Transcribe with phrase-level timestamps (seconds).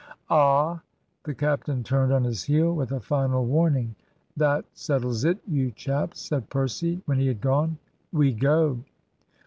[0.31, 0.81] "Ah!"
[1.25, 3.93] The captain turned on his heel, with a final warning.
[4.35, 7.77] "That settles it, you chaps," said Percy, when he had gone.
[8.11, 8.79] "We go."